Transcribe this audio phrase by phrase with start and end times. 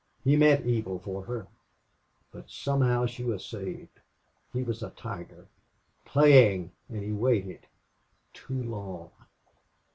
[0.23, 1.45] He meant evil for her.
[2.31, 3.99] But somehow she was saved.
[4.51, 5.45] He was a tiger
[6.05, 7.67] playing and he waited
[8.33, 9.11] too long.